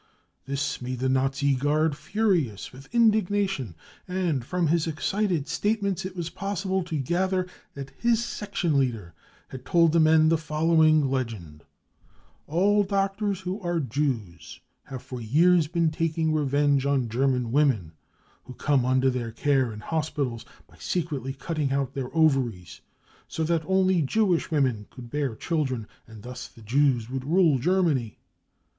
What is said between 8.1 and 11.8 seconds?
| section leader had told the men the following legend: